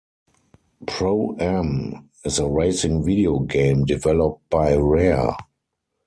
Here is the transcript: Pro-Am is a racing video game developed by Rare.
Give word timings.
Pro-Am 0.87 2.09
is 2.25 2.39
a 2.39 2.47
racing 2.49 3.05
video 3.05 3.37
game 3.41 3.85
developed 3.85 4.49
by 4.49 4.73
Rare. 4.73 5.35